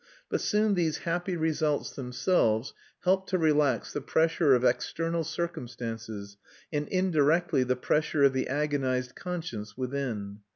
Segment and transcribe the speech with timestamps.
[0.29, 6.37] But soon these happy results themselves helped to relax the pressure of external circumstances,
[6.73, 10.39] and indirectly the pressure of the agonised conscience within.